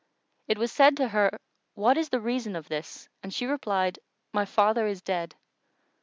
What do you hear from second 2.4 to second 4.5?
of this?"; and she replied, "My